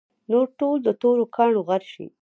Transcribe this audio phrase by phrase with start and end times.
[0.31, 2.05] نور ټول د تورو کاڼو غر شي.